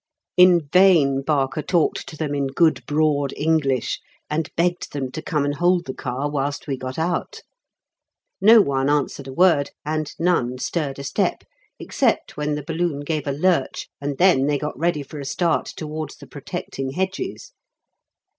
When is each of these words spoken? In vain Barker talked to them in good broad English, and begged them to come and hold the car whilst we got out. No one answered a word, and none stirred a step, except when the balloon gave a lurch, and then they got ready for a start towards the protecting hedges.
In 0.35 0.67
vain 0.73 1.21
Barker 1.21 1.61
talked 1.61 2.07
to 2.09 2.17
them 2.17 2.33
in 2.33 2.47
good 2.47 2.83
broad 2.87 3.33
English, 3.37 3.99
and 4.31 4.49
begged 4.57 4.93
them 4.93 5.11
to 5.11 5.21
come 5.21 5.45
and 5.45 5.53
hold 5.53 5.85
the 5.85 5.93
car 5.93 6.27
whilst 6.27 6.65
we 6.67 6.75
got 6.75 6.97
out. 6.97 7.41
No 8.41 8.61
one 8.61 8.89
answered 8.89 9.27
a 9.27 9.31
word, 9.31 9.69
and 9.85 10.11
none 10.17 10.57
stirred 10.57 10.97
a 10.97 11.03
step, 11.03 11.43
except 11.77 12.35
when 12.35 12.55
the 12.55 12.63
balloon 12.65 13.01
gave 13.01 13.27
a 13.27 13.31
lurch, 13.31 13.89
and 14.01 14.17
then 14.17 14.47
they 14.47 14.57
got 14.57 14.75
ready 14.75 15.03
for 15.03 15.19
a 15.19 15.23
start 15.25 15.67
towards 15.67 16.15
the 16.15 16.25
protecting 16.25 16.93
hedges. 16.93 17.51